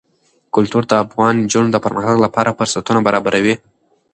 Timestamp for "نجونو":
1.43-1.69